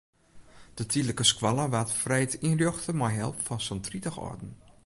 De 0.77 0.85
tydlike 0.91 1.23
skoalle 1.31 1.65
waard 1.73 1.91
freed 2.01 2.33
ynrjochte 2.49 2.91
mei 2.99 3.13
help 3.19 3.37
fan 3.45 3.61
sa'n 3.65 3.83
tritich 3.85 4.19
âlden. 4.27 4.51